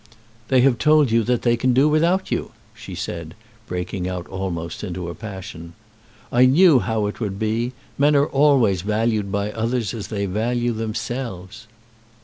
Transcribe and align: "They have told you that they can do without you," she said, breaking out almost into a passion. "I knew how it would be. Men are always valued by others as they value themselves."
"They 0.47 0.61
have 0.61 0.79
told 0.79 1.11
you 1.11 1.21
that 1.25 1.43
they 1.43 1.55
can 1.55 1.73
do 1.75 1.87
without 1.87 2.31
you," 2.31 2.53
she 2.73 2.95
said, 2.95 3.35
breaking 3.67 4.07
out 4.09 4.25
almost 4.29 4.83
into 4.83 5.09
a 5.09 5.13
passion. 5.13 5.73
"I 6.31 6.47
knew 6.47 6.79
how 6.79 7.05
it 7.05 7.19
would 7.19 7.37
be. 7.37 7.73
Men 7.99 8.15
are 8.15 8.25
always 8.25 8.81
valued 8.81 9.31
by 9.31 9.51
others 9.51 9.93
as 9.93 10.07
they 10.07 10.25
value 10.25 10.71
themselves." 10.73 11.67